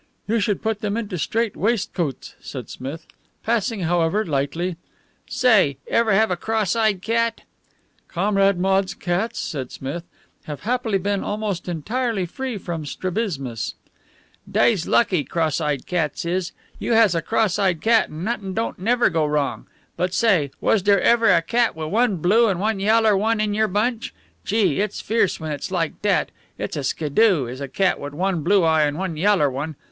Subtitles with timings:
[0.27, 3.05] "You should put them into strait waistcoats," said Smith.
[3.43, 4.77] "Passing, however, lightly"
[5.43, 7.41] "Say, ever have a cross eyed cat?"
[8.07, 10.01] "Comrade Maude's cats," said Smith,
[10.45, 13.75] "have happily been almost entirely free from strabismus."
[14.49, 16.51] "Dey's lucky, cross eyed cats is.
[16.79, 19.67] You has a cross eyed cat, and not'in' don't never go wrong.
[19.97, 23.53] But, say, was dere ever a cat wit' one blue and one yaller one in
[23.53, 24.15] your bunch?
[24.45, 24.81] Gee!
[24.81, 26.31] it's fierce when it's like dat.
[26.57, 29.75] It's a skidoo, is a cat wit' one blue eye and one yaller one.